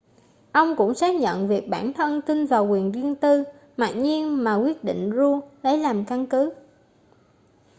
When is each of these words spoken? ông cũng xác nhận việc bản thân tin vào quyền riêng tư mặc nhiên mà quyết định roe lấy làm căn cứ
ông 0.51 0.75
cũng 0.77 0.95
xác 0.95 1.15
nhận 1.15 1.47
việc 1.47 1.67
bản 1.69 1.93
thân 1.93 2.21
tin 2.21 2.45
vào 2.45 2.67
quyền 2.67 2.91
riêng 2.91 3.15
tư 3.15 3.43
mặc 3.77 3.91
nhiên 3.95 4.43
mà 4.43 4.55
quyết 4.55 4.83
định 4.83 5.11
roe 5.15 5.39
lấy 5.63 5.77
làm 5.77 6.05
căn 6.05 6.27
cứ 6.27 6.49